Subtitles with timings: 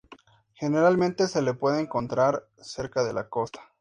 [0.55, 3.61] Generalmente se le puede encontrar cerca de la costa.